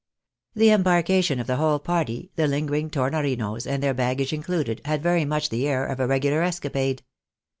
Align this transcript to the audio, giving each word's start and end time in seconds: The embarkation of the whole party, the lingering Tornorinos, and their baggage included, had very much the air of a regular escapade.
The 0.55 0.71
embarkation 0.71 1.39
of 1.39 1.45
the 1.45 1.57
whole 1.57 1.77
party, 1.77 2.31
the 2.35 2.47
lingering 2.47 2.89
Tornorinos, 2.89 3.67
and 3.67 3.83
their 3.83 3.93
baggage 3.93 4.33
included, 4.33 4.81
had 4.83 5.03
very 5.03 5.25
much 5.25 5.49
the 5.49 5.67
air 5.67 5.85
of 5.85 5.99
a 5.99 6.07
regular 6.07 6.41
escapade. 6.41 7.03